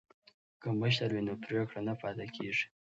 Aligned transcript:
که 0.61 0.69
مشر 0.81 1.09
وي 1.13 1.21
نو 1.27 1.33
پریکړه 1.43 1.79
نه 1.87 1.93
پاتې 2.01 2.25
کیږي. 2.35 2.65